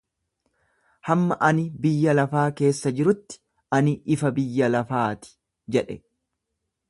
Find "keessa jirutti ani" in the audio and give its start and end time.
2.61-3.95